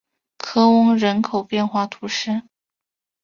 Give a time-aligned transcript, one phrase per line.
[0.39, 2.41] 科翁人口变化图示